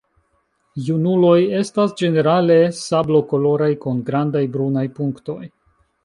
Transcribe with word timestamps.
Junuloj 0.85 1.41
estas 1.57 1.91
ĝenerale 1.99 2.55
sablokoloraj 2.77 3.67
kun 3.83 3.99
grandaj 4.09 4.41
brunaj 4.57 4.87
punktoj. 5.01 5.37